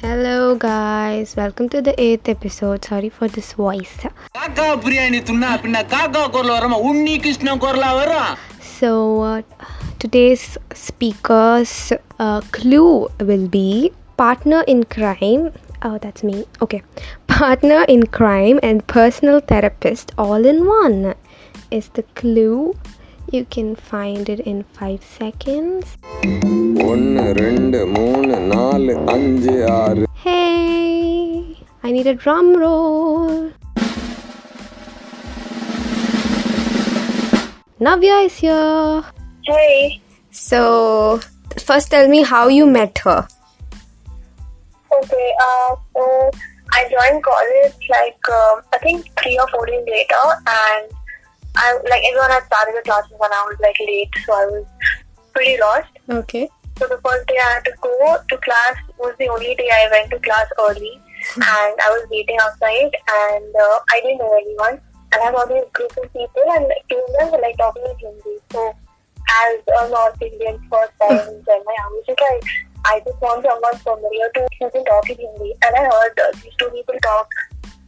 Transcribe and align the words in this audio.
hello 0.00 0.54
guys. 0.54 1.36
Welcome 1.36 1.68
to 1.70 1.82
the 1.82 1.94
eighth 2.00 2.28
episode. 2.28 2.84
Sorry 2.84 3.08
for 3.08 3.28
this 3.28 3.52
voice. 3.52 3.98
so 8.60 9.20
uh, 9.20 9.42
today's 9.98 10.56
speaker's 10.72 11.92
uh, 12.18 12.40
clue 12.52 13.08
will 13.20 13.48
be 13.48 13.92
partner 14.16 14.64
in 14.66 14.84
crime. 14.84 15.52
Oh 15.82 15.98
that's 15.98 16.22
me. 16.22 16.44
Okay. 16.62 16.82
Partner 17.26 17.84
in 17.88 18.06
crime 18.06 18.60
and 18.62 18.86
personal 18.86 19.40
therapist 19.40 20.12
all 20.18 20.44
in 20.44 20.66
one 20.66 21.14
is 21.70 21.88
the 21.90 22.02
clue 22.14 22.74
you 23.32 23.44
can 23.44 23.76
find 23.76 24.28
it 24.28 24.40
in 24.40 24.64
5 24.64 25.04
seconds. 25.04 25.96
Hey! 30.14 31.56
I 31.84 31.92
need 31.92 32.08
a 32.08 32.14
drum 32.14 32.56
roll. 32.56 33.52
Navya 37.78 38.26
is 38.26 38.36
here. 38.38 39.04
Hey. 39.46 40.00
So, 40.32 41.20
first 41.56 41.92
tell 41.92 42.08
me 42.08 42.24
how 42.24 42.48
you 42.48 42.66
met 42.66 42.98
her. 42.98 43.28
Okay, 44.90 45.32
uh, 45.40 45.76
so 45.94 46.30
I 46.72 46.82
joined 46.90 47.22
college 47.22 47.78
like 47.88 48.18
uh, 48.28 48.60
I 48.74 48.78
think 48.82 49.06
three 49.22 49.38
or 49.38 49.46
four 49.48 49.66
days 49.66 49.86
later, 49.86 50.24
and 50.48 50.90
I 51.56 51.78
like 51.88 52.02
everyone 52.06 52.30
had 52.30 52.44
started 52.46 52.74
the 52.76 52.82
classes 52.82 53.12
and 53.12 53.32
I 53.32 53.44
was 53.44 53.56
like 53.60 53.76
late, 53.80 54.10
so 54.24 54.32
I 54.32 54.46
was 54.46 54.66
pretty 55.32 55.60
lost. 55.60 55.92
Okay. 56.08 56.48
So 56.78 56.86
the 56.86 57.00
first 57.04 57.26
day 57.28 57.36
I 57.36 57.60
had 57.60 57.64
to 57.64 57.72
go 57.82 58.16
to 58.28 58.36
class 58.38 58.76
was 58.98 59.14
the 59.18 59.28
only 59.28 59.54
day 59.54 59.68
I 59.70 59.88
went 59.90 60.10
to 60.10 60.18
class 60.20 60.46
early, 60.58 61.00
and 61.34 61.74
I 61.76 61.88
was 61.92 62.08
waiting 62.10 62.38
outside, 62.40 62.88
and 62.88 63.54
uh, 63.54 63.78
I 63.92 64.00
didn't 64.00 64.18
know 64.18 64.32
anyone, 64.32 64.80
and 65.12 65.20
I 65.20 65.30
saw 65.30 65.44
these 65.44 65.68
group 65.74 65.92
of 65.98 66.10
people, 66.12 66.44
and 66.56 66.64
like, 66.64 66.84
two 66.88 66.96
of 66.96 67.12
them 67.18 67.32
were 67.32 67.42
like 67.44 67.58
talking 67.58 67.84
in 67.84 67.96
Hindi. 68.00 68.40
So 68.52 68.72
as 68.72 69.60
a 69.60 69.88
North 69.90 70.22
Indian 70.22 70.56
first 70.70 70.92
time 71.04 71.20
in 71.28 71.44
Chennai, 71.44 71.76
I 71.76 71.88
was 71.92 72.04
just 72.06 72.20
like, 72.20 72.44
I 72.86 73.02
just 73.04 73.20
want 73.20 73.44
someone 73.44 73.76
familiar 73.84 74.30
to 74.34 74.48
who 74.58 74.70
can 74.70 74.84
talk 74.84 75.10
in 75.10 75.20
Hindi, 75.20 75.52
and 75.60 75.76
I 75.76 75.84
heard 75.84 76.16
uh, 76.16 76.32
these 76.40 76.54
two 76.58 76.70
people 76.70 76.96
talk. 77.02 77.28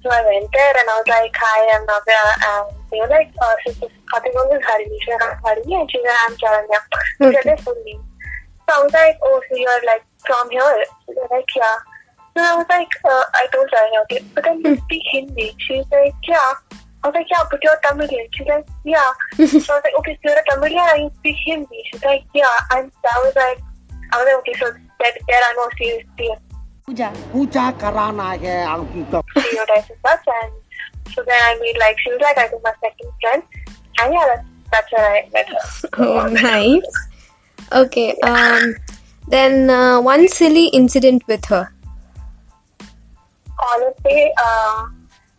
So 0.03 0.11
I 0.11 0.23
went 0.27 0.51
there 0.53 0.75
and 0.75 0.91
I 0.91 0.99
was 0.99 1.07
like, 1.07 1.35
hi, 1.39 1.79
I'm 1.79 1.87
Navya. 1.87 2.23
And 2.43 2.77
they 2.91 2.99
were 2.99 3.07
like, 3.07 3.31
uh, 3.41 3.55
she's 3.63 3.79
just, 3.79 3.95
I 4.13 4.19
think 4.19 4.35
it 4.35 4.51
was 4.51 4.63
Hari. 4.67 4.91
She 4.91 4.99
said, 5.07 5.23
I'm 5.23 5.39
Hari. 5.39 5.63
And 5.63 5.91
she 5.91 6.03
said, 6.03 6.17
I'm 6.27 6.35
Charanya. 6.35 6.81
She 7.23 7.31
said 7.31 7.45
their 7.45 7.57
full 7.59 7.79
name. 7.87 8.03
So 8.67 8.75
I 8.75 8.83
was 8.83 8.93
like, 8.93 9.19
oh, 9.23 9.41
so 9.49 9.57
you're 9.57 9.85
like 9.87 10.03
from 10.27 10.51
here? 10.51 10.85
She 11.07 11.15
was 11.15 11.29
like, 11.31 11.47
yeah. 11.55 11.77
So 12.35 12.43
I 12.43 12.57
was 12.59 12.67
like, 12.69 12.91
uh, 13.05 13.25
I 13.35 13.47
told 13.53 13.71
Charanya, 13.71 14.03
okay, 14.03 14.25
but 14.35 14.43
then 14.43 14.59
you 14.65 14.77
speak 14.83 15.03
Hindi. 15.13 15.55
She's 15.59 15.87
like, 15.93 16.15
yeah. 16.27 16.51
I 17.05 17.09
was 17.09 17.15
like, 17.15 17.31
yeah, 17.31 17.45
but 17.51 17.63
you're 17.63 17.79
Tamilian. 17.87 18.27
She's 18.35 18.47
like, 18.47 18.67
yeah. 18.85 19.13
so 19.39 19.71
I 19.71 19.79
was 19.79 19.87
like, 19.87 19.99
okay, 20.03 20.19
so 20.19 20.35
you're 20.35 20.39
a 20.39 20.45
Tamilian 20.51 20.87
and 20.95 21.03
you 21.05 21.11
speak 21.19 21.37
Hindi. 21.47 21.79
She's 21.93 22.03
like, 22.03 22.25
yeah. 22.35 22.59
And 22.75 22.91
I 23.07 23.19
was 23.23 23.35
like, 23.37 23.63
I 24.11 24.19
was 24.19 24.27
like, 24.27 24.39
okay, 24.43 24.55
so 24.59 24.67
that, 24.99 25.15
there 25.15 25.43
I 25.47 25.55
know 25.55 25.71
Puja, 26.87 27.13
Puja, 27.33 27.73
Karana 27.79 28.23
hai 28.23 28.39
unko. 28.77 29.23
She 29.37 29.59
would 29.59 29.71
I 29.71 29.85
best 30.03 30.25
friend. 30.25 30.53
so 31.15 31.23
then 31.27 31.41
I 31.43 31.59
made 31.61 31.79
like 31.79 31.99
she 31.99 32.11
was 32.11 32.21
like 32.21 32.39
I 32.39 32.49
think 32.49 32.63
my 32.63 32.73
second 32.81 33.11
friend 33.21 33.43
and 34.01 34.15
yeah 34.15 34.27
that's, 34.35 34.49
that's 34.73 34.93
where 34.93 35.13
I 35.15 35.29
met 35.33 35.49
her. 35.49 35.89
Oh 35.99 36.27
nice. 36.27 36.83
Okay. 37.73 38.17
Um. 38.23 38.75
Then 39.29 39.71
uh, 39.71 40.01
one 40.01 40.29
silly 40.29 40.67
incident 40.69 41.23
with 41.27 41.45
her. 41.47 41.73
Honestly, 43.75 44.33
uh, 44.45 44.87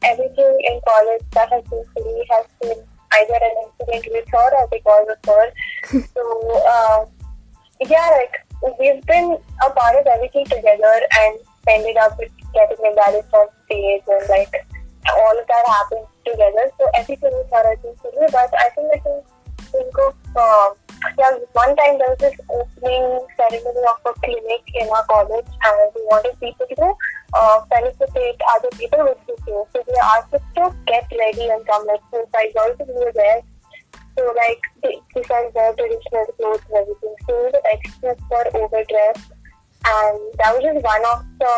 everything 0.03 0.57
in 0.69 0.79
college 0.87 1.21
that 1.31 1.49
has 1.49 1.63
been 1.65 1.83
silly 1.95 2.25
has 2.31 2.45
been 2.61 2.83
either 3.19 3.33
an 3.33 3.55
incident 3.65 4.07
with 4.13 4.27
her 4.29 4.55
or 4.57 4.67
because 4.71 5.07
of 5.09 5.17
her. 5.27 6.01
so 6.13 6.63
uh, 6.67 7.05
yeah, 7.81 8.09
like 8.17 8.33
we've 8.79 9.05
been 9.05 9.37
a 9.65 9.69
part 9.71 9.95
of 9.95 10.07
everything 10.07 10.45
together 10.45 10.95
and 11.19 11.39
ended 11.67 11.97
up 11.97 12.17
with 12.17 12.31
getting 12.53 12.85
embarrassed 12.85 13.33
on 13.33 13.47
stage 13.65 14.03
and 14.07 14.29
like 14.29 14.53
all 15.11 15.35
of 15.39 15.47
that 15.47 15.65
happened 15.67 16.07
together. 16.25 16.71
So 16.79 16.87
everything 16.95 17.31
with 17.31 17.49
her 17.51 17.63
has 17.67 17.79
been 17.79 17.95
silly, 18.01 18.27
but 18.31 18.51
I 18.55 18.69
think 18.75 18.87
I 18.93 18.99
can 18.99 19.21
think 19.71 19.97
of 19.99 20.15
um, 20.37 20.73
yeah, 21.17 21.35
one 21.51 21.75
time 21.75 21.99
there 21.99 22.09
was 22.09 22.19
this 22.19 22.37
opening 22.47 23.19
ceremony 23.35 23.83
of 23.83 23.99
a 24.07 24.13
clinic 24.23 24.63
in 24.75 24.87
our 24.87 25.03
college 25.05 25.45
and 25.45 25.91
we 25.95 26.01
wanted 26.07 26.39
people 26.39 26.65
to 26.65 26.93
uh, 27.33 27.59
felicitate 27.67 28.39
other 28.55 28.71
people 28.77 29.03
with 29.03 29.19
the 29.27 29.35
day. 29.43 29.61
So 29.73 29.83
they 29.83 29.99
asked 30.15 30.33
us 30.33 30.41
to 30.55 30.73
get 30.87 31.07
ready 31.11 31.49
and 31.49 31.65
come 31.67 31.85
like 31.87 32.01
four, 32.09 32.25
five 32.31 32.53
girls 32.55 32.79
we 32.79 32.93
were 32.93 33.11
there. 33.13 33.41
So 34.17 34.23
like 34.47 34.61
they 34.81 35.01
besides 35.13 35.53
their 35.53 35.73
traditional 35.73 36.25
clothes 36.37 36.61
for 38.03 38.43
were 38.53 38.67
overdressed. 38.67 39.31
And 39.85 40.19
that 40.39 40.51
was 40.51 40.63
just 40.63 40.83
one 40.83 41.03
of 41.07 41.23
the, 41.39 41.55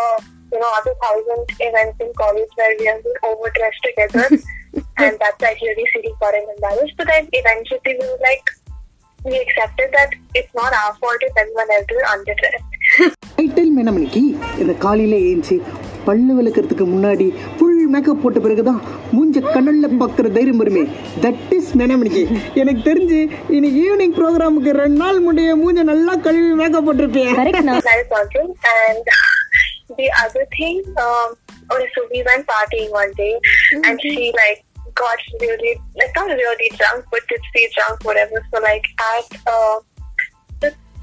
you 0.54 0.60
know, 0.60 0.72
other 0.78 0.94
thousand 1.02 1.46
events 1.60 1.98
in 2.00 2.14
college 2.18 2.50
where 2.56 2.76
we 2.80 2.86
have 2.86 3.04
been 3.04 3.14
overdressed 3.24 3.82
together. 3.84 4.28
and 4.98 5.18
that's 5.20 5.44
actually 5.44 5.86
sitting 5.94 6.16
for 6.20 6.30
an 6.30 6.46
embarrassed. 6.56 6.94
But 6.98 7.08
then 7.08 7.30
eventually 7.34 7.80
we 7.86 7.98
were 7.98 8.20
like, 8.22 8.46
we 9.24 9.40
accepted 9.40 9.90
that 9.94 10.14
it's 10.36 10.54
not 10.54 10.72
our 10.74 10.96
fault 10.96 11.18
if 11.22 11.34
everyone 11.36 11.72
else 11.72 11.88
is 11.90 12.04
underdressed. 12.14 13.16
I 13.40 13.48
tell 13.48 13.70
me, 13.70 13.84
Namaniki, 13.84 14.60
in 14.60 14.68
the 14.68 14.76
Kali 14.76 15.08
பல்லு 16.08 16.34
விளக்கறதுக்கு 16.38 16.86
முன்னாடி 16.94 17.28
full 17.58 17.74
makeup 17.94 18.22
போட்ட 18.24 18.40
பிறகுதான் 18.46 18.80
மூஞ்ச 19.16 19.44
கண்ணல்ல 19.56 19.90
பார்க்குற 20.02 20.32
தைரியம் 20.38 20.62
வருமே 20.62 20.84
that 21.24 21.42
is 21.58 21.72
மேனமணிக்கு 21.80 22.24
எனக்கு 22.62 22.82
தெரிஞ்சு 22.90 23.20
இன்னைக்கு 23.56 23.80
ஈவினிங் 23.86 24.16
ப்ரோக்ராமுக்கு 24.20 24.74
ரெண்டு 24.82 25.02
நாள் 25.04 25.22
முடிய 25.28 25.56
மூஞ்ச 25.64 25.84
நல்லா 25.92 26.16
கழுவி 26.28 26.54
மேக்கப் 26.62 26.88
போட்டிருப்பேன் 26.90 27.36
the 29.98 30.10
other 30.20 30.46
thing, 30.48 30.78
um, 30.98 31.28
okay, 31.72 31.88
so 31.96 32.02
we 32.12 32.24
went 32.24 32.46
partying 32.48 32.90
one 32.92 33.12
day, 33.14 33.34
and 33.84 34.00
she 34.04 34.32
like 34.34 34.64
got 34.96 35.20
really, 35.42 35.74
like 35.96 36.14
not 36.16 36.30
really 36.42 36.70
drunk, 36.72 37.06
but 37.12 37.28
tipsy 37.28 37.68
drunk, 37.76 38.04
whatever. 38.04 38.44
So 38.52 38.62
like 38.62 38.88
at 39.08 39.30
uh, 39.48 39.76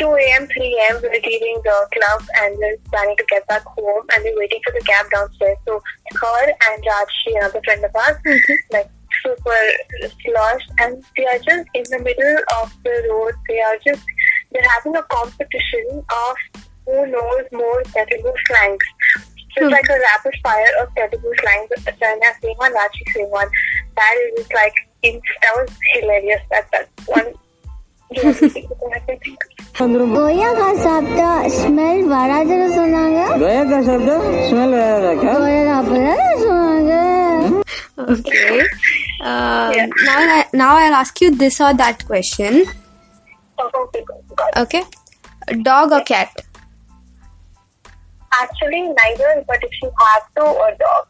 2 0.02 0.08
a.m., 0.08 0.48
3 0.48 0.86
a.m., 0.90 1.00
we 1.00 1.08
were 1.08 1.22
leaving 1.24 1.60
the 1.62 1.76
club 1.94 2.22
and 2.40 2.58
we 2.58 2.64
we're 2.64 2.90
planning 2.90 3.16
to 3.16 3.24
get 3.28 3.46
back 3.46 3.62
home, 3.64 4.04
and 4.14 4.24
we 4.24 4.32
we're 4.32 4.40
waiting 4.40 4.60
for 4.66 4.72
the 4.72 4.84
cab 4.84 5.06
downstairs. 5.12 5.56
So 5.64 5.80
her 6.20 6.46
and 6.70 6.82
Rajshi, 6.82 7.36
another 7.36 7.60
friend 7.64 7.84
of 7.84 7.94
ours, 7.94 8.16
mm-hmm. 8.26 8.54
like 8.72 8.90
super 9.22 9.62
sloshed, 10.24 10.70
and 10.80 11.04
they 11.16 11.26
are 11.26 11.38
just 11.38 11.68
in 11.74 11.84
the 11.94 12.00
middle 12.02 12.36
of 12.58 12.74
the 12.82 12.94
road. 13.10 13.34
They 13.48 13.60
are 13.60 13.78
just 13.86 14.02
they're 14.50 14.70
having 14.74 14.96
a 14.96 15.04
competition 15.04 16.02
of 16.10 16.36
who 16.86 17.06
knows 17.06 17.46
more 17.52 17.82
Telugu 17.94 18.32
slangs. 18.48 18.84
So 19.54 19.66
it's 19.66 19.66
hmm. 19.66 19.70
like 19.70 19.88
a 19.88 20.00
rapid 20.10 20.34
fire 20.42 20.72
of 20.82 20.88
Telugu 20.96 21.30
slangs. 21.42 21.70
China 22.00 22.26
saying 22.42 22.56
one, 22.56 22.74
Rachi 22.74 23.06
saying 23.14 23.30
one. 23.30 23.48
That 23.94 24.14
is 24.18 24.38
just 24.38 24.54
like 24.54 24.74
that 25.04 25.54
was 25.54 25.70
hilarious. 25.94 26.42
That 26.50 26.66
that 26.72 26.88
one. 27.06 27.34
Yeah, 29.71 29.79
I 29.79 29.79
can 29.79 29.93
think 29.93 30.01
of. 30.01 30.17
கொய்யாக்கா 30.17 30.67
சாப்பிட்டா 30.85 31.29
smell 31.57 32.03
வராதுன்னு 32.13 32.67
சொன்னாங்க 32.79 33.19
கயாக்கா 33.43 33.79
சாப்பிட்டா 33.81 34.15
smell 34.47 34.75
வராதாக்கா 34.77 35.33
கொய்யாக்கா 35.43 35.75
அப்பதானே 35.81 36.27
சொன்னாங்க 36.45 36.93
Okay. 38.13 38.59
Um, 39.29 39.71
Now, 40.07 40.17
I, 40.33 40.45
now 40.53 40.77
I'll 40.77 40.93
ask 40.93 41.19
you 41.21 41.31
this 41.35 41.59
or 41.59 41.73
that 41.73 42.05
question. 42.05 42.65
Okay, 43.57 44.03
God. 44.07 44.51
Okay. 44.57 44.83
Dog 45.63 45.91
or 45.91 46.01
cat? 46.03 46.29
Actually, 48.41 48.81
neither, 48.81 49.43
but 49.47 49.63
if 49.63 49.71
you 49.81 49.91
have 50.03 50.25
to, 50.35 50.43
a 50.67 50.69
dog. 50.83 51.07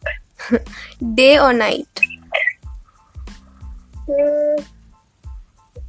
Day 1.15 1.37
or 1.37 1.51
night? 1.53 1.89
Hmm. 4.07 4.55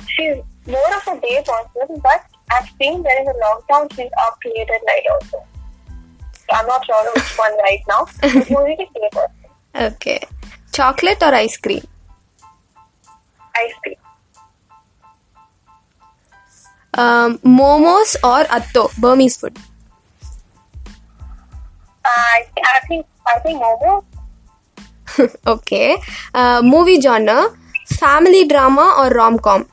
She's 0.08 0.36
more 0.66 0.92
of 0.96 1.06
a 1.06 1.20
day 1.20 1.44
person, 1.46 2.00
but 2.02 2.22
I've 2.55 2.69
seen 2.79 3.01
during 3.03 3.25
the 3.25 3.35
lockdown 3.43 3.91
she's 3.95 4.11
up 4.25 4.37
late 4.45 4.69
at 4.69 4.81
night 4.85 5.05
also. 5.11 5.43
So 6.33 6.51
I'm 6.51 6.67
not 6.67 6.85
sure 6.85 7.11
which 7.15 7.37
one 7.45 7.57
right 7.59 7.83
now. 7.87 8.05
But 8.21 8.49
mostly 8.49 8.89
day 8.93 9.09
person. 9.11 9.51
Okay. 9.75 10.19
Chocolate 10.71 11.21
or 11.21 11.33
ice 11.33 11.57
cream? 11.57 11.83
Ice 13.55 13.73
cream. 13.83 13.95
Um, 16.95 17.39
momos 17.39 18.15
or 18.23 18.45
atho? 18.45 18.89
Burmese 18.99 19.37
food. 19.37 19.57
I, 22.05 22.45
I 22.57 22.79
think 22.87 23.05
I 23.25 23.39
think 23.39 23.61
Momo. 23.61 24.03
okay. 25.47 25.97
Uh, 26.33 26.61
movie 26.63 27.01
genre: 27.01 27.49
family 27.87 28.45
drama 28.45 28.95
or 28.99 29.09
rom 29.09 29.39
com? 29.39 29.65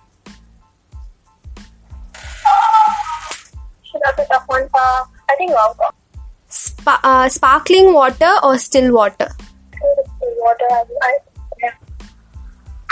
One. 4.47 4.69
Uh, 4.75 5.05
I 5.29 5.37
think 5.37 5.53
rom 5.53 5.75
spa- 6.49 7.01
uh, 7.03 7.29
sparkling 7.29 7.93
water 7.93 8.33
or 8.43 8.59
still 8.59 8.93
water? 8.93 9.29
The 9.73 10.35
water, 10.39 10.67
I, 10.71 10.85
I, 11.03 11.19
yeah. 11.63 11.73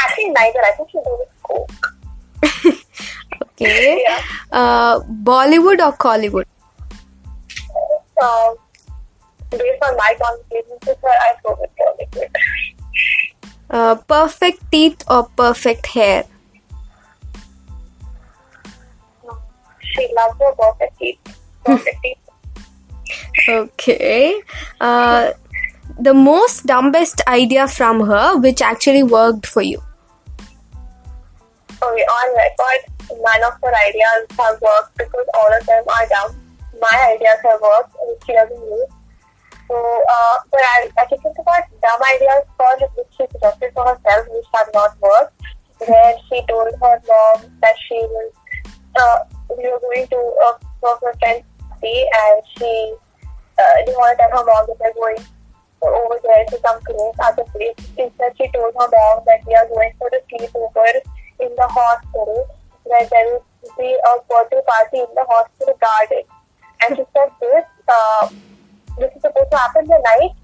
Actually, 0.01 0.31
neither. 0.31 0.61
I 0.65 0.73
think 0.77 0.91
she 0.91 0.99
does 0.99 1.21
it 1.21 1.31
coke. 1.43 1.95
Okay. 3.61 4.05
Yeah. 4.07 4.23
Uh, 4.53 5.01
Bollywood 5.01 5.81
or 5.81 5.93
Kollywood? 5.97 6.47
Um, 8.23 8.55
based 9.51 9.83
on 9.83 9.97
my 9.97 10.15
conversations 10.21 10.79
with 10.87 10.99
her, 11.03 11.09
I 11.09 11.35
go 11.43 11.57
with 11.61 11.71
liquid. 11.99 12.31
Uh, 13.71 13.97
perfect 13.97 14.71
teeth 14.71 15.03
or 15.09 15.25
perfect 15.37 15.87
hair? 15.87 16.25
She 20.19 20.25
loves 20.25 20.39
her 20.41 20.53
perfect 20.55 20.99
teeth. 20.99 21.19
Perfect 21.65 21.97
teeth. 22.03 22.19
Okay. 23.49 24.43
Uh, 24.81 25.33
the 25.99 26.13
most 26.13 26.67
dumbest 26.67 27.23
idea 27.27 27.67
from 27.67 28.01
her 28.01 28.37
which 28.37 28.61
actually 28.61 29.03
worked 29.03 29.47
for 29.47 29.63
you. 29.63 29.81
Okay, 31.81 32.03
on 32.03 32.37
record, 32.37 32.81
none 33.23 33.45
of 33.45 33.55
her 33.63 33.75
ideas 33.75 34.27
have 34.39 34.61
worked 34.61 34.99
because 34.99 35.27
all 35.35 35.59
of 35.59 35.65
them 35.67 35.85
are 35.89 36.09
dumb. 36.09 36.37
My 36.81 37.15
ideas 37.15 37.39
have 37.45 37.61
worked, 37.63 37.97
which 38.03 38.23
she 38.27 38.33
doesn't 38.33 38.61
use. 38.61 38.91
So, 39.69 39.77
uh, 40.11 40.37
but 40.51 40.61
I, 40.61 40.91
I 40.99 41.07
can 41.07 41.19
think 41.21 41.37
about 41.39 41.63
dumb 41.81 42.01
ideas 42.15 42.45
first, 42.59 42.93
which 42.97 43.07
she 43.17 43.25
suggested 43.33 43.73
for 43.75 43.85
herself, 43.85 44.27
which 44.29 44.47
have 44.55 44.69
not 44.75 45.01
worked. 45.01 45.41
Where 45.87 46.15
she 46.29 46.43
told 46.49 46.75
her 46.83 47.03
mom 47.07 47.59
that 47.63 47.77
she 47.87 47.95
was, 47.95 48.33
uh, 48.97 49.19
we 49.57 49.65
were 49.65 49.81
going 49.81 50.07
to 50.09 50.17
a 50.17 50.59
for 50.81 50.99
her 51.03 51.15
friend's 51.19 51.45
party, 51.59 52.05
and 52.05 52.37
she 52.57 52.95
uh, 53.59 53.77
didn't 53.85 53.99
want 53.99 54.19
to 54.19 54.23
tell 54.23 54.39
her 54.39 54.45
mom 54.47 54.67
that 54.69 54.79
we're 54.79 54.93
going 54.93 55.25
over 55.83 56.19
there 56.23 56.45
to 56.47 56.59
some 56.61 56.81
place, 56.83 57.17
other 57.23 57.45
place. 57.55 57.75
Instead, 57.97 58.35
she 58.37 58.49
told 58.51 58.75
her 58.75 58.89
mom 58.91 59.23
that 59.27 59.41
we 59.47 59.55
are 59.55 59.69
going 59.69 59.93
for 59.99 60.09
a 60.09 60.21
sleepover 60.31 60.91
in 61.41 61.51
the 61.55 61.69
hospital, 61.69 62.47
where 62.85 63.07
there 63.11 63.27
will 63.33 63.75
be 63.79 63.95
a 63.95 64.13
birthday 64.29 64.63
party 64.67 64.99
in 64.99 65.11
the 65.15 65.25
hospital 65.29 65.75
garden. 65.79 66.23
And 66.83 66.97
she 66.97 67.05
said 67.15 67.31
this, 67.41 67.65
uh, 67.89 68.29
this 68.99 69.11
is 69.15 69.23
supposed 69.23 69.51
to 69.51 69.57
happen 69.57 69.87
the 69.87 69.99
night 69.99 70.35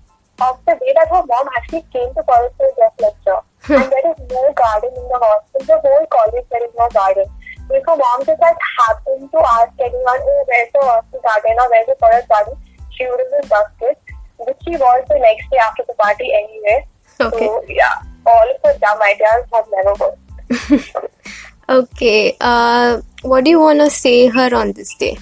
of 0.41 0.59
the 0.67 0.75
day 0.75 0.93
that 0.95 1.09
her 1.09 1.23
mom 1.27 1.47
actually 1.57 1.87
came 1.93 2.11
to 2.15 2.23
college 2.27 2.53
for 2.57 2.67
a 2.67 2.75
guest 2.75 2.95
lecture. 2.99 3.41
and 3.71 3.91
there 3.91 4.07
is 4.11 4.19
no 4.31 4.53
garden 4.55 4.91
in 4.97 5.07
the 5.09 5.19
hospital. 5.19 5.67
The 5.67 5.89
whole 5.89 6.07
college, 6.11 6.47
there 6.51 6.65
is 6.67 6.75
no 6.77 6.89
garden. 6.91 7.27
If 7.71 7.83
her 7.87 7.97
mom 7.97 8.27
just 8.27 8.41
like 8.41 8.57
happened 8.79 9.31
to 9.33 9.39
ask 9.55 9.73
anyone, 9.81 10.21
oh, 10.21 10.45
where's 10.47 10.73
the 10.73 11.21
garden 11.21 11.57
or 11.59 11.69
where's 11.71 11.87
the 11.87 11.97
college 11.99 12.29
garden, 12.29 12.55
she 12.91 13.07
would 13.07 13.21
have 13.21 13.33
been 13.41 13.49
busted, 13.49 13.97
which 14.39 14.59
she 14.65 14.77
was 14.77 15.05
the 15.09 15.19
next 15.19 15.51
day 15.51 15.59
after 15.59 15.83
the 15.89 15.95
party 15.95 16.29
anyway. 16.33 16.87
Okay. 17.21 17.47
So, 17.47 17.65
yeah, 17.69 18.03
all 18.27 18.47
of 18.51 18.61
her 18.65 18.79
dumb 18.79 19.01
ideas 19.03 19.45
have 19.53 19.67
never 19.73 19.95
worked. 19.99 21.11
Okay. 21.69 22.37
Uh, 22.41 23.01
what 23.23 23.45
do 23.45 23.51
you 23.51 23.61
want 23.61 23.81
to 23.81 23.89
say 23.89 24.29
her 24.29 24.55
on 24.55 24.73
this 24.73 24.95
day? 24.97 25.17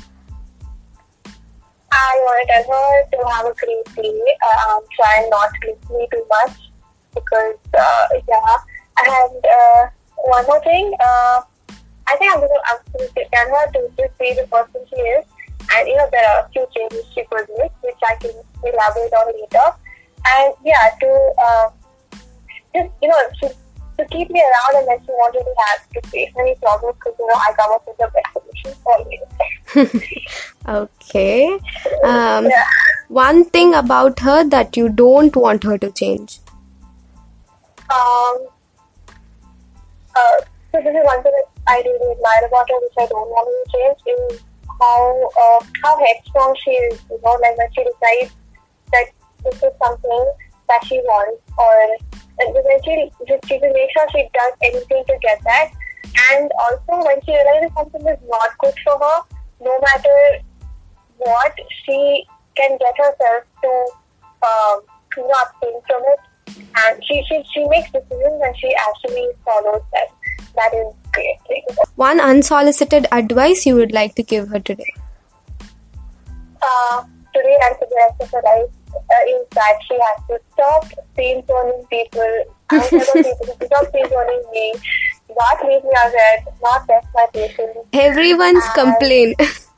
I 1.92 2.12
want 2.18 2.48
to 2.48 2.52
tell 2.52 2.72
her 2.72 3.04
to 3.12 3.18
have 3.30 3.46
a 3.46 3.54
great 3.54 3.84
day. 3.94 4.20
Um, 4.50 4.80
try 4.96 5.28
not 5.30 5.50
to 5.62 5.94
me 5.94 6.08
too 6.10 6.24
much 6.28 6.56
because, 7.14 7.54
uh, 7.78 8.06
yeah. 8.28 8.56
And 9.04 9.44
uh, 9.46 9.90
one 10.24 10.46
more 10.46 10.60
thing, 10.64 10.92
uh, 11.00 11.42
I 12.06 12.16
think 12.16 12.32
I'm 12.32 12.40
going 12.40 12.50
to 12.50 12.60
I'm 12.68 12.78
going 12.92 13.08
to 13.08 13.22
her 13.38 13.72
to 13.72 13.80
just 13.96 14.18
be 14.18 14.34
the 14.34 14.46
person 14.50 14.80
she 14.88 14.96
is. 14.96 15.24
And, 15.74 15.88
you 15.88 15.96
know, 15.96 16.08
there 16.10 16.26
are 16.28 16.44
a 16.44 16.48
few 16.50 16.66
changes 16.76 17.04
she 17.14 17.24
could 17.30 17.46
make, 17.56 17.72
which 17.82 17.96
I 18.08 18.16
can 18.16 18.32
elaborate 18.64 19.12
on 19.12 19.32
later. 19.32 19.68
And, 20.36 20.54
yeah, 20.64 20.90
to 21.00 21.32
uh, 21.38 21.70
just, 22.74 22.90
you 23.00 23.08
know, 23.08 23.18
to, 23.42 23.48
to 23.98 24.04
keep 24.10 24.28
me 24.30 24.40
around 24.40 24.82
and 24.82 24.88
then 24.88 24.98
she 25.06 25.12
wanted 25.12 25.44
to 25.44 25.54
have 25.66 25.88
to 25.90 26.08
face 26.08 26.30
any 26.38 26.54
problems 26.56 26.96
because, 26.98 27.14
you 27.18 27.26
know, 27.26 27.34
I 27.34 27.52
come 27.56 27.72
up 27.72 27.86
with 27.86 27.96
the 27.96 28.10
best 28.12 28.32
solution 28.32 28.72
always. 28.86 29.20
Okay. 30.68 31.58
Um, 32.04 32.46
Yeah. 32.46 32.66
one 33.08 33.44
thing 33.46 33.74
about 33.74 34.20
her 34.20 34.44
that 34.48 34.76
you 34.76 34.88
don't 34.88 35.34
want 35.34 35.64
her 35.64 35.76
to 35.78 35.90
change. 35.90 36.38
Um, 37.90 38.46
uh, 40.16 40.40
so 40.72 40.80
this 40.80 40.96
is 40.96 41.04
one 41.04 41.22
thing 41.22 41.32
that 41.36 41.48
I 41.68 41.84
really 41.84 42.16
admire 42.16 42.48
about 42.48 42.64
her, 42.64 42.80
which 42.80 42.96
I 42.98 43.06
don't 43.06 43.28
want 43.28 43.44
to 43.44 43.60
change, 43.76 44.00
is 44.08 44.40
how 44.80 45.28
uh, 45.36 45.60
how 45.84 46.00
headstrong 46.00 46.56
she 46.64 46.70
is. 46.88 46.96
You 47.10 47.20
know, 47.20 47.36
like 47.44 47.56
when 47.60 47.68
she 47.76 47.84
decides 47.84 48.32
that 48.92 49.06
this 49.44 49.56
is 49.60 49.74
something 49.76 50.24
that 50.68 50.80
she 50.88 50.96
wants, 51.04 51.44
or 51.60 51.76
when 52.40 52.80
she 52.88 53.12
she 53.44 53.58
make 53.60 53.90
sure 53.92 54.06
she 54.16 54.24
does 54.32 54.54
anything 54.64 55.04
to 55.04 55.16
get 55.20 55.44
that. 55.44 55.72
And 56.32 56.50
also, 56.64 57.04
when 57.04 57.20
she 57.20 57.36
realizes 57.36 57.70
something 57.76 58.06
is 58.08 58.18
not 58.24 58.56
good 58.64 58.74
for 58.84 58.96
her, 58.96 59.18
no 59.60 59.76
matter 59.76 60.40
what, 61.18 61.52
she 61.84 62.24
can 62.56 62.78
get 62.78 62.96
herself 62.96 63.44
to 63.60 63.70
um, 64.40 64.80
you 65.16 65.28
abstain 65.44 65.80
from 65.86 66.02
it 66.16 66.20
and 66.76 67.04
she, 67.04 67.22
she 67.28 67.42
she 67.52 67.64
makes 67.68 67.90
decisions 67.90 68.40
and 68.42 68.56
she 68.58 68.74
actually 68.74 69.28
follows 69.44 69.82
them. 69.92 70.21
That 70.54 70.74
is 70.74 70.94
great. 71.12 71.36
One 71.96 72.20
unsolicited 72.20 73.06
advice 73.12 73.64
you 73.66 73.76
would 73.76 73.92
like 73.92 74.14
to 74.16 74.22
give 74.22 74.48
her 74.48 74.60
today. 74.60 74.92
Uh, 75.60 77.04
today 77.34 77.56
and 77.62 77.76
for 77.76 77.86
the 77.88 78.26
her 78.26 78.42
life 78.44 78.70
uh, 78.94 79.24
is 79.28 79.46
that 79.52 79.78
she 79.88 79.94
has 79.94 80.26
to 80.28 80.38
stop 80.52 80.84
screen 81.12 81.44
zoning 81.46 81.84
people. 81.90 82.44
People 82.72 83.00
to 83.00 83.66
stop 83.66 83.86
screen 83.88 84.08
zoning 84.08 84.44
me, 84.52 84.74
not 85.36 85.66
leave 85.66 85.84
me 85.84 85.90
out 85.98 86.12
not 86.62 86.86
test 86.86 87.06
my 87.14 87.26
patience. 87.32 87.78
Everyone's 87.92 88.64
Uh, 88.64 88.74
complaint. 88.74 89.40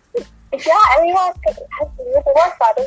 Yeah, 0.54 0.82
everyone 0.96 1.32
has 1.44 1.56
the 1.98 2.32
worst 2.36 2.58
part 2.60 2.78
is 2.78 2.86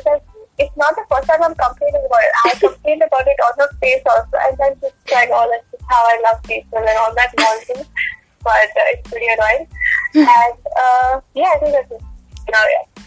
it's 0.58 0.76
not 0.76 0.96
the 0.96 1.04
first 1.10 1.28
time 1.28 1.42
I'm 1.42 1.54
complaining 1.54 2.02
about 2.06 2.20
it. 2.20 2.32
I 2.46 2.50
complained 2.58 3.02
about 3.02 3.26
it 3.28 3.36
on 3.44 3.52
her 3.58 3.68
face 3.78 4.02
also, 4.08 4.36
and 4.40 4.56
then 4.56 4.72
just 4.80 4.94
saying, 5.06 5.28
"Oh, 5.32 5.46
that's 5.52 5.64
just 5.67 5.67
how 5.88 6.02
I 6.04 6.20
love 6.24 6.42
people 6.44 6.78
and 6.78 6.98
all 6.98 7.14
that 7.14 7.32
nonsense." 7.38 7.88
But 8.44 8.70
uh, 8.70 8.94
it's 8.94 9.10
pretty 9.10 9.26
annoying. 9.26 9.66
and 10.14 10.58
uh, 10.78 11.20
yeah, 11.34 11.50
I 11.54 11.58
think 11.58 11.72
that's 11.74 11.90
it. 11.90 12.02
Now, 12.48 12.64
yeah. 12.64 12.98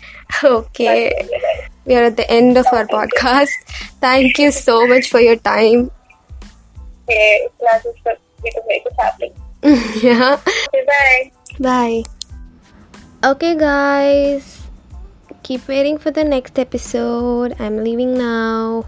Okay. 0.44 1.12
We 1.86 1.96
are 1.96 2.04
at 2.04 2.18
the 2.18 2.30
end 2.30 2.58
of 2.58 2.66
our 2.72 2.86
podcast. 2.96 3.52
Thank 4.00 4.38
you 4.38 4.52
so 4.52 4.88
much 4.88 5.10
for 5.10 5.20
your 5.20 5.38
time. 5.38 5.90
Okay, 7.08 7.48
just 7.84 7.98
to 8.04 8.62
make 8.68 8.86
it 8.86 8.96
happen. 9.00 9.30
yeah. 10.02 10.40
Okay, 10.42 10.86
bye. 10.86 11.32
Bye. 11.60 12.04
Okay, 13.24 13.56
guys. 13.56 14.62
Keep 15.44 15.68
waiting 15.68 15.98
for 15.98 16.12
the 16.12 16.24
next 16.24 16.58
episode. 16.58 17.56
I'm 17.60 17.84
leaving 17.84 18.18
now 18.18 18.86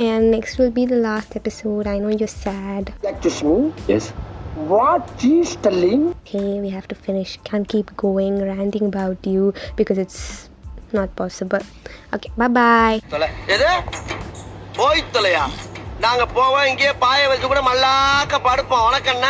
And 0.00 0.30
next 0.30 0.58
will 0.58 0.70
be 0.70 0.84
the 0.86 1.00
last 1.00 1.36
episode. 1.36 1.86
I 1.86 1.98
know 1.98 2.12
you're 2.20 2.36
sad. 2.38 2.84
Lakshmi, 3.02 3.58
Yes. 3.86 4.06
what 4.68 5.02
she's 5.18 5.50
telling 5.56 6.02
Okay, 6.18 6.60
we 6.60 6.70
have 6.70 6.86
to 6.88 6.96
finish. 7.06 7.30
Can't 7.44 7.68
keep 7.68 7.88
going 7.96 8.36
ranting 8.50 8.86
about 8.86 9.26
you 9.26 9.42
because 9.76 9.98
it's 9.98 10.20
not 10.92 11.10
possible. 11.16 11.64
Okay, 12.14 12.30
bye 12.36 12.50
bye. 12.50 12.96
தொலை 13.08 13.28
எது 13.46 13.70
போய் 14.78 15.02
தொலையா 15.16 15.44
நாங்க 16.00 16.26
போவோம் 16.36 16.66
இங்கேயே 16.70 16.94
பாய 17.04 17.28
வச்சு 17.28 17.46
கூட 17.46 17.60
மல்லாக்க 17.62 18.40
படுப்போம் 18.48 18.86
உனக்கு 18.88 19.10
என்ன 19.10 19.28